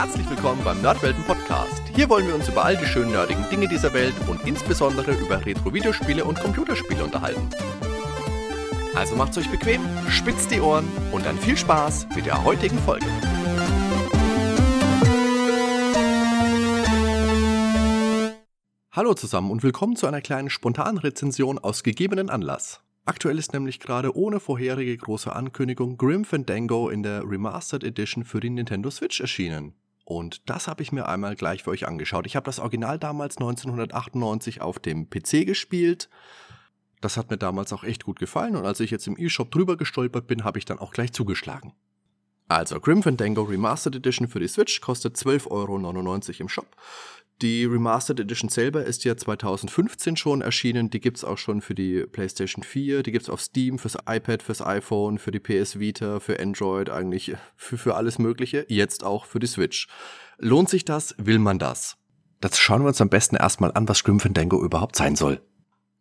[0.00, 1.82] Herzlich willkommen beim Nerdwelten Podcast.
[1.92, 5.44] Hier wollen wir uns über all die schönen nerdigen Dinge dieser Welt und insbesondere über
[5.44, 7.50] Retro-Videospiele und Computerspiele unterhalten.
[8.94, 13.06] Also macht's euch bequem, spitzt die Ohren und dann viel Spaß mit der heutigen Folge.
[18.92, 22.82] Hallo zusammen und willkommen zu einer kleinen spontanen Rezension aus gegebenen Anlass.
[23.04, 28.38] Aktuell ist nämlich gerade ohne vorherige große Ankündigung Grim Fandango in der Remastered Edition für
[28.38, 29.74] die Nintendo Switch erschienen.
[30.08, 32.24] Und das habe ich mir einmal gleich für euch angeschaut.
[32.24, 36.08] Ich habe das Original damals 1998 auf dem PC gespielt.
[37.02, 39.76] Das hat mir damals auch echt gut gefallen und als ich jetzt im eShop drüber
[39.76, 41.74] gestolpert bin, habe ich dann auch gleich zugeschlagen.
[42.48, 46.66] Also Grim Fandango Remastered Edition für die Switch kostet 12,99 Euro im Shop.
[47.42, 50.90] Die Remastered Edition selber ist ja 2015 schon erschienen.
[50.90, 54.60] Die gibt's auch schon für die PlayStation 4, die gibt's auf Steam, fürs iPad, fürs
[54.60, 58.64] iPhone, für die PS Vita, für Android, eigentlich für, für alles Mögliche.
[58.68, 59.86] Jetzt auch für die Switch.
[60.38, 61.14] Lohnt sich das?
[61.18, 61.96] Will man das?
[62.40, 65.40] Das schauen wir uns am besten erstmal an, was Grim Fandango überhaupt sein soll.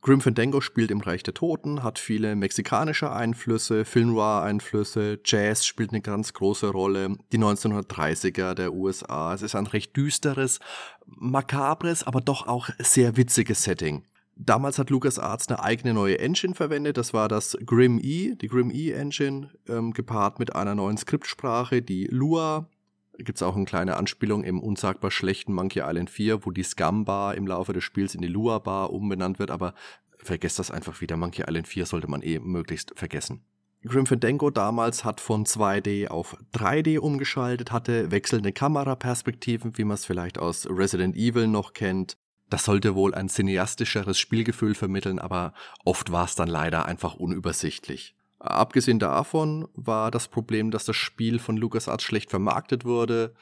[0.08, 5.66] Grim Fandango spielt im Reich der Toten, hat viele mexikanische Einflüsse, Film Noir Einflüsse, Jazz
[5.66, 9.34] spielt eine ganz große Rolle, die 1930er der USA.
[9.34, 10.62] Es ist ein recht düsteres,
[11.08, 14.06] makabres, aber doch auch sehr witziges Setting.
[14.38, 16.96] Damals hat LucasArts eine eigene neue Engine verwendet.
[16.96, 21.82] Das war das Grim E, die Grim E Engine, ähm, gepaart mit einer neuen Skriptsprache,
[21.82, 22.70] die Lua
[23.18, 27.06] gibt es auch eine kleine Anspielung im unsagbar schlechten Monkey Island 4, wo die Scum
[27.06, 29.74] Bar im Laufe des Spiels in die Lua Bar umbenannt wird, aber
[30.20, 31.18] vergesst das einfach wieder.
[31.18, 33.44] Monkey Island 4 sollte man eh möglichst vergessen.
[33.86, 40.06] Grim Fandango damals hat von 2D auf 3D umgeschaltet, hatte wechselnde Kameraperspektiven, wie man es
[40.06, 42.18] vielleicht aus Resident Evil noch kennt.
[42.50, 45.54] Das sollte wohl ein cineastischeres Spielgefühl vermitteln, aber
[45.86, 48.17] oft war es dann leider einfach unübersichtlich.
[48.40, 53.34] Abgesehen davon war das Problem, dass das Spiel von LucasArts schlecht vermarktet wurde.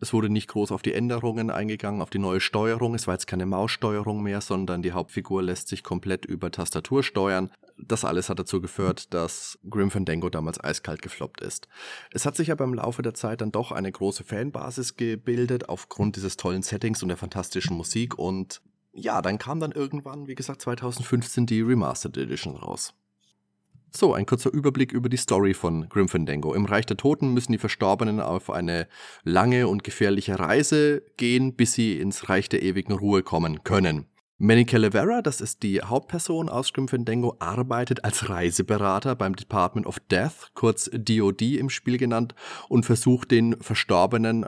[0.00, 2.94] Es wurde nicht groß auf die Änderungen eingegangen, auf die neue Steuerung.
[2.94, 7.50] Es war jetzt keine Maussteuerung mehr, sondern die Hauptfigur lässt sich komplett über Tastatur steuern.
[7.76, 11.68] Das alles hat dazu geführt, dass Grim Fandango damals eiskalt gefloppt ist.
[12.12, 16.16] Es hat sich aber im Laufe der Zeit dann doch eine große Fanbasis gebildet aufgrund
[16.16, 20.62] dieses tollen Settings und der fantastischen Musik und ja, dann kam dann irgendwann, wie gesagt,
[20.62, 22.94] 2015 die Remastered Edition raus.
[23.90, 26.54] So, ein kurzer Überblick über die Story von Grim Fandango.
[26.54, 28.86] Im Reich der Toten müssen die Verstorbenen auf eine
[29.24, 34.06] lange und gefährliche Reise gehen, bis sie ins Reich der ewigen Ruhe kommen können.
[34.40, 39.98] Manny Calavera, das ist die Hauptperson aus Grim Fandango, arbeitet als Reiseberater beim Department of
[39.98, 42.36] Death, kurz DOD im Spiel genannt,
[42.68, 44.46] und versucht den Verstorbenen,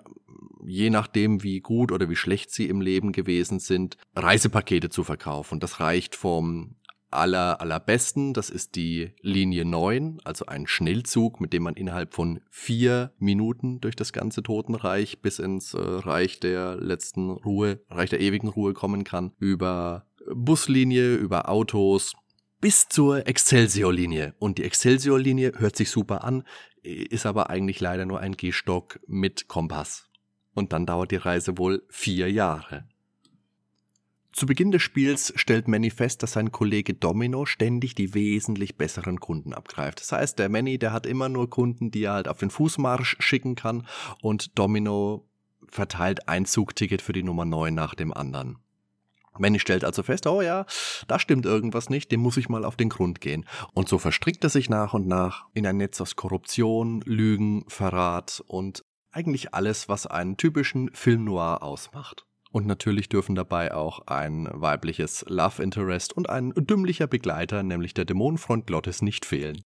[0.64, 5.58] je nachdem wie gut oder wie schlecht sie im Leben gewesen sind, Reisepakete zu verkaufen.
[5.58, 6.76] Das reicht vom
[7.10, 8.34] aller, allerbesten.
[8.34, 13.80] Das ist die Linie 9, also ein Schnellzug, mit dem man innerhalb von vier Minuten
[13.80, 18.72] durch das ganze Totenreich bis ins äh, Reich der letzten Ruhe, Reich der ewigen Ruhe
[18.72, 19.32] kommen kann.
[19.38, 22.14] Über Buslinie, über Autos,
[22.60, 24.34] bis zur Excelsior-Linie.
[24.38, 26.44] Und die Excelsior-Linie hört sich super an,
[26.82, 30.08] ist aber eigentlich leider nur ein Gehstock mit Kompass.
[30.52, 32.88] Und dann dauert die Reise wohl vier Jahre.
[34.40, 39.20] Zu Beginn des Spiels stellt Manny fest, dass sein Kollege Domino ständig die wesentlich besseren
[39.20, 40.00] Kunden abgreift.
[40.00, 43.18] Das heißt, der Manny, der hat immer nur Kunden, die er halt auf den Fußmarsch
[43.18, 43.86] schicken kann
[44.22, 45.28] und Domino
[45.68, 48.56] verteilt ein Zugticket für die Nummer 9 nach dem anderen.
[49.36, 50.64] Manny stellt also fest, oh ja,
[51.06, 53.44] da stimmt irgendwas nicht, dem muss ich mal auf den Grund gehen.
[53.74, 58.42] Und so verstrickt er sich nach und nach in ein Netz aus Korruption, Lügen, Verrat
[58.46, 62.24] und eigentlich alles, was einen typischen Film noir ausmacht.
[62.52, 68.04] Und natürlich dürfen dabei auch ein weibliches Love Interest und ein dümmlicher Begleiter, nämlich der
[68.04, 69.62] Dämonenfreund Glottis, nicht fehlen.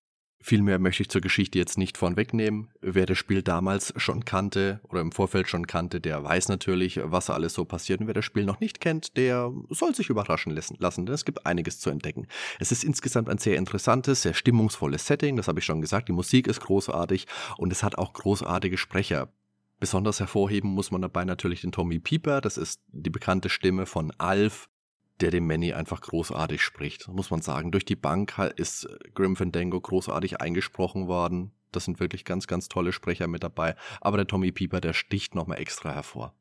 [0.45, 2.69] Vielmehr möchte ich zur Geschichte jetzt nicht vorwegnehmen.
[2.81, 7.29] Wer das Spiel damals schon kannte oder im Vorfeld schon kannte, der weiß natürlich, was
[7.29, 8.01] alles so passiert.
[8.01, 11.45] Und wer das Spiel noch nicht kennt, der soll sich überraschen lassen, denn es gibt
[11.45, 12.27] einiges zu entdecken.
[12.59, 16.09] Es ist insgesamt ein sehr interessantes, sehr stimmungsvolles Setting, das habe ich schon gesagt.
[16.09, 17.25] Die Musik ist großartig
[17.57, 19.29] und es hat auch großartige Sprecher.
[19.83, 24.13] Besonders hervorheben muss man dabei natürlich den Tommy Pieper, das ist die bekannte Stimme von
[24.17, 24.69] Alf,
[25.19, 27.09] der dem Manny einfach großartig spricht.
[27.09, 31.51] Muss man sagen, durch die Bank ist Grim Fandango großartig eingesprochen worden.
[31.73, 33.75] Das sind wirklich ganz, ganz tolle Sprecher mit dabei.
[33.99, 36.33] Aber der Tommy Pieper, der sticht nochmal extra hervor.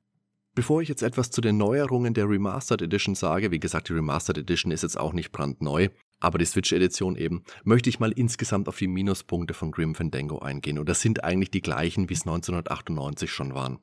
[0.54, 4.38] Bevor ich jetzt etwas zu den Neuerungen der Remastered Edition sage, wie gesagt, die Remastered
[4.38, 5.88] Edition ist jetzt auch nicht brandneu,
[6.22, 10.78] aber die Switch-Edition eben, möchte ich mal insgesamt auf die Minuspunkte von Grim Fandango eingehen.
[10.78, 13.78] Und das sind eigentlich die gleichen, wie es 1998 schon waren.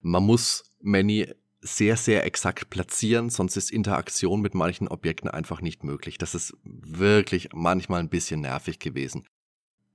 [0.00, 1.28] Man muss Manny
[1.60, 6.18] sehr, sehr exakt platzieren, sonst ist Interaktion mit manchen Objekten einfach nicht möglich.
[6.18, 9.26] Das ist wirklich manchmal ein bisschen nervig gewesen.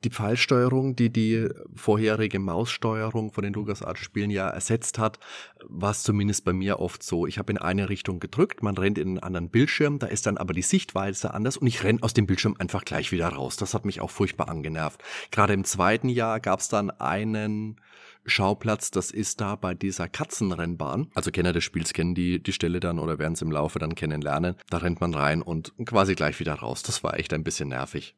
[0.04, 5.20] Die Pfeilsteuerung, die die vorherige Maussteuerung von den LucasArts-Spielen ja ersetzt hat,
[5.66, 7.28] war es zumindest bei mir oft so.
[7.28, 10.38] Ich habe in eine Richtung gedrückt, man rennt in einen anderen Bildschirm, da ist dann
[10.38, 13.58] aber die Sichtweise anders und ich renne aus dem Bildschirm einfach gleich wieder raus.
[13.58, 15.04] Das hat mich auch furchtbar angenervt.
[15.32, 17.76] Gerade im zweiten Jahr gab es dann einen
[18.26, 21.10] Schauplatz, das ist da bei dieser Katzenrennbahn.
[21.16, 23.96] Also Kenner des Spiels kennen die, die Stelle dann oder werden es im Laufe dann
[23.96, 24.56] kennenlernen.
[24.70, 26.84] Da rennt man rein und quasi gleich wieder raus.
[26.84, 28.16] Das war echt ein bisschen nervig.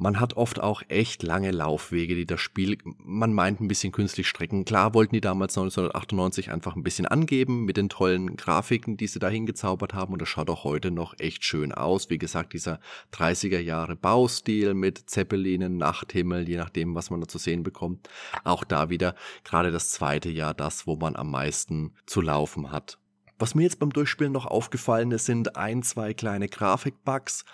[0.00, 4.28] Man hat oft auch echt lange Laufwege, die das Spiel, man meint ein bisschen künstlich
[4.28, 4.64] strecken.
[4.64, 9.18] Klar wollten die damals 1998 einfach ein bisschen angeben mit den tollen Grafiken, die sie
[9.18, 12.10] da hingezaubert haben und das schaut auch heute noch echt schön aus.
[12.10, 12.78] Wie gesagt, dieser
[13.12, 18.08] 30er Jahre Baustil mit Zeppelinen, Nachthimmel, je nachdem, was man da zu sehen bekommt.
[18.44, 22.98] Auch da wieder gerade das zweite Jahr das, wo man am meisten zu laufen hat.
[23.40, 27.44] Was mir jetzt beim Durchspielen noch aufgefallen ist, sind ein, zwei kleine Grafikbugs.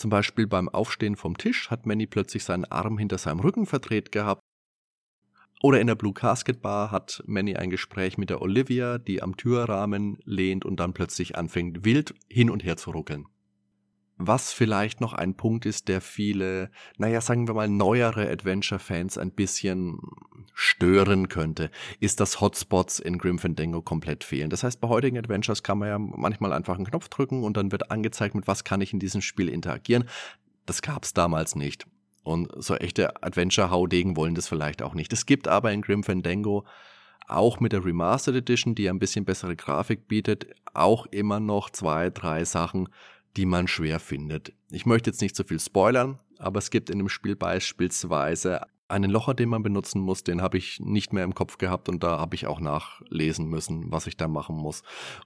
[0.00, 4.10] Zum Beispiel beim Aufstehen vom Tisch hat Manny plötzlich seinen Arm hinter seinem Rücken verdreht
[4.10, 4.40] gehabt.
[5.60, 9.36] Oder in der Blue Casket Bar hat Manny ein Gespräch mit der Olivia, die am
[9.36, 13.26] Türrahmen lehnt und dann plötzlich anfängt wild hin und her zu ruckeln.
[14.16, 19.32] Was vielleicht noch ein Punkt ist, der viele, naja, sagen wir mal, neuere Adventure-Fans ein
[19.32, 19.98] bisschen
[20.54, 21.70] stören könnte,
[22.00, 24.50] ist, dass Hotspots in Grim Fandango komplett fehlen.
[24.50, 27.72] Das heißt, bei heutigen Adventures kann man ja manchmal einfach einen Knopf drücken und dann
[27.72, 30.04] wird angezeigt, mit was kann ich in diesem Spiel interagieren.
[30.66, 31.86] Das gab's damals nicht.
[32.22, 35.12] Und so echte Adventure-Haudegen wollen das vielleicht auch nicht.
[35.12, 36.66] Es gibt aber in Grim Fandango
[37.26, 42.10] auch mit der Remastered Edition, die ein bisschen bessere Grafik bietet, auch immer noch zwei,
[42.10, 42.88] drei Sachen,
[43.36, 44.52] die man schwer findet.
[44.70, 49.10] Ich möchte jetzt nicht so viel spoilern, aber es gibt in dem Spiel beispielsweise einen
[49.10, 52.18] Locher, den man benutzen muss, den habe ich nicht mehr im Kopf gehabt und da
[52.18, 54.82] habe ich auch nachlesen müssen, was ich da machen muss.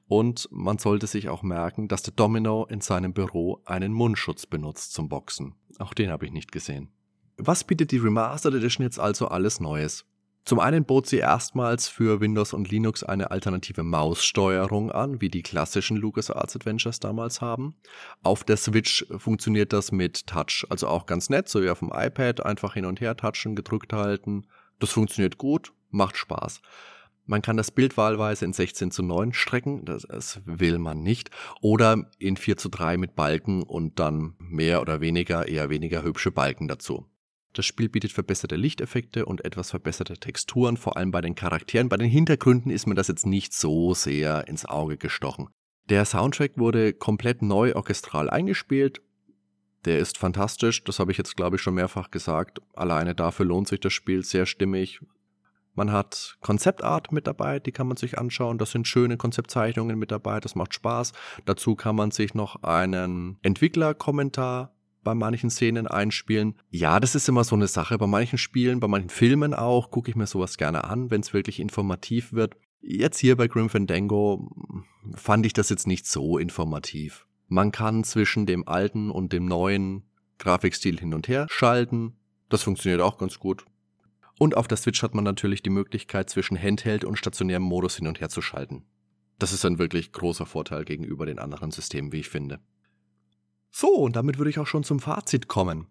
[0.06, 4.93] Und man sollte sich auch merken, dass der Domino in seinem Büro einen Mundschutz benutzt
[4.93, 5.55] zum Boxen.
[5.78, 6.90] Auch den habe ich nicht gesehen.
[7.37, 10.05] Was bietet die Remastered Edition jetzt also alles Neues?
[10.44, 15.43] Zum einen bot sie erstmals für Windows und Linux eine alternative Maussteuerung an, wie die
[15.43, 17.76] klassischen LucasArts Adventures damals haben.
[18.23, 21.93] Auf der Switch funktioniert das mit Touch, also auch ganz nett, so wie auf dem
[21.94, 24.46] iPad, einfach hin und her touchen, gedrückt halten.
[24.81, 26.61] Das funktioniert gut, macht Spaß.
[27.25, 31.31] Man kann das Bild wahlweise in 16 zu 9 strecken, das, das, will man nicht,
[31.62, 36.31] oder in 4 zu 3 mit Balken und dann mehr oder weniger, eher weniger hübsche
[36.31, 37.06] Balken dazu.
[37.54, 41.88] Das Spiel bietet verbesserte Lichteffekte und etwas verbesserte Texturen, vor allem bei den Charakteren.
[41.88, 45.48] Bei den Hintergründen ist mir das jetzt nicht so sehr ins Auge gestochen.
[45.88, 49.02] Der Soundtrack wurde komplett neu orchestral eingespielt.
[49.84, 52.60] Der ist fantastisch, das habe ich jetzt glaube ich schon mehrfach gesagt.
[52.74, 55.00] Alleine dafür lohnt sich das Spiel sehr stimmig.
[55.74, 58.58] Man hat Konzeptart mit dabei, die kann man sich anschauen.
[58.58, 61.12] Das sind schöne Konzeptzeichnungen mit dabei, das macht Spaß.
[61.44, 64.74] Dazu kann man sich noch einen Entwicklerkommentar
[65.04, 66.54] bei manchen Szenen einspielen.
[66.70, 67.98] Ja, das ist immer so eine Sache.
[67.98, 71.34] Bei manchen Spielen, bei manchen Filmen auch, gucke ich mir sowas gerne an, wenn es
[71.34, 72.56] wirklich informativ wird.
[72.80, 74.50] Jetzt hier bei Grim Fandango
[75.14, 77.26] fand ich das jetzt nicht so informativ.
[77.48, 80.04] Man kann zwischen dem alten und dem neuen
[80.38, 82.16] Grafikstil hin und her schalten.
[82.48, 83.64] Das funktioniert auch ganz gut.
[84.38, 88.08] Und auf der Switch hat man natürlich die Möglichkeit, zwischen Handheld und stationärem Modus hin
[88.08, 88.84] und her zu schalten.
[89.38, 92.60] Das ist ein wirklich großer Vorteil gegenüber den anderen Systemen, wie ich finde.
[93.76, 95.88] So, und damit würde ich auch schon zum Fazit kommen.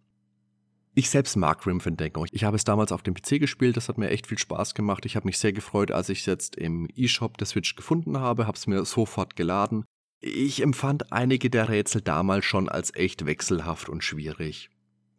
[0.96, 2.26] Ich selbst mag Grim Fandango.
[2.32, 5.06] Ich habe es damals auf dem PC gespielt, das hat mir echt viel Spaß gemacht.
[5.06, 8.48] Ich habe mich sehr gefreut, als ich es jetzt im eShop der Switch gefunden habe,
[8.48, 9.84] habe es mir sofort geladen.
[10.22, 14.70] Ich empfand einige der Rätsel damals schon als echt wechselhaft und schwierig.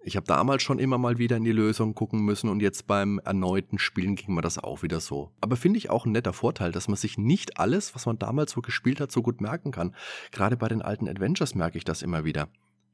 [0.06, 3.18] Ich habe damals schon immer mal wieder in die Lösung gucken müssen und jetzt beim
[3.24, 5.30] erneuten Spielen ging mir das auch wieder so.
[5.40, 8.52] Aber finde ich auch ein netter Vorteil, dass man sich nicht alles, was man damals
[8.52, 9.94] so gespielt hat, so gut merken kann.
[10.30, 12.48] Gerade bei den alten Adventures merke ich das immer wieder.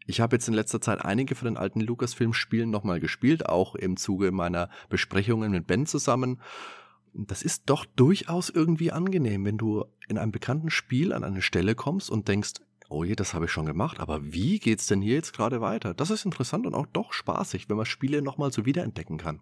[0.06, 3.96] Ich habe jetzt in letzter Zeit einige von den alten Lucasfilm-Spielen nochmal gespielt, auch im
[3.96, 6.40] Zuge meiner Besprechungen mit Ben zusammen.
[7.12, 11.74] Das ist doch durchaus irgendwie angenehm, wenn du in einem bekannten Spiel an eine Stelle
[11.74, 12.52] kommst und denkst,
[12.90, 15.94] oh je, das habe ich schon gemacht, aber wie geht's denn hier jetzt gerade weiter?
[15.94, 19.40] Das ist interessant und auch doch spaßig, wenn man Spiele nochmal so wiederentdecken kann.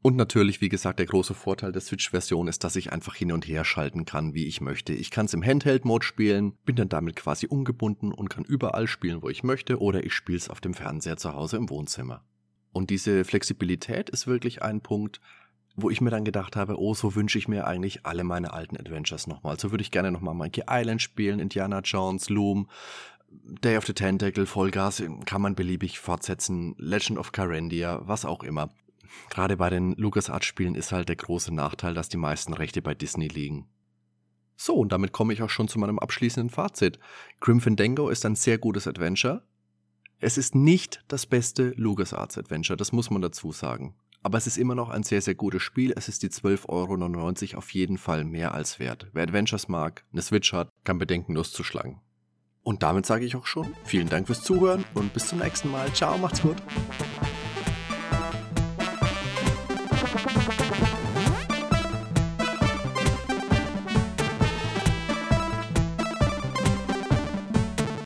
[0.00, 3.48] Und natürlich, wie gesagt, der große Vorteil der Switch-Version ist, dass ich einfach hin und
[3.48, 4.92] her schalten kann, wie ich möchte.
[4.92, 9.22] Ich kann es im Handheld-Mode spielen, bin dann damit quasi ungebunden und kann überall spielen,
[9.22, 12.24] wo ich möchte, oder ich spiele es auf dem Fernseher zu Hause im Wohnzimmer.
[12.70, 15.20] Und diese Flexibilität ist wirklich ein Punkt,
[15.80, 18.76] wo ich mir dann gedacht habe, oh, so wünsche ich mir eigentlich alle meine alten
[18.76, 19.58] Adventures nochmal.
[19.60, 22.68] So würde ich gerne nochmal Monkey Island spielen, Indiana Jones, Loom,
[23.30, 28.70] Day of the Tentacle, Vollgas, kann man beliebig fortsetzen, Legend of Carandia, was auch immer.
[29.30, 33.28] Gerade bei den LucasArts-Spielen ist halt der große Nachteil, dass die meisten Rechte bei Disney
[33.28, 33.68] liegen.
[34.56, 36.98] So, und damit komme ich auch schon zu meinem abschließenden Fazit.
[37.38, 39.44] Grim Fandango ist ein sehr gutes Adventure.
[40.18, 43.94] Es ist nicht das beste LucasArts Adventure, das muss man dazu sagen.
[44.22, 45.92] Aber es ist immer noch ein sehr, sehr gutes Spiel.
[45.96, 46.68] Es ist die 12,99
[47.50, 49.08] Euro auf jeden Fall mehr als wert.
[49.12, 52.00] Wer Adventures mag, eine Switch hat, kann bedenkenlos zuschlagen.
[52.62, 55.90] Und damit sage ich auch schon, vielen Dank fürs Zuhören und bis zum nächsten Mal.
[55.94, 56.56] Ciao, macht's gut.